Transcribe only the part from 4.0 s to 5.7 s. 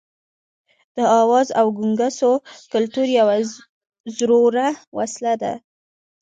زوروره وسله ده.